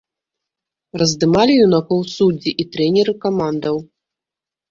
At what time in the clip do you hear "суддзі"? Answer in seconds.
2.15-2.51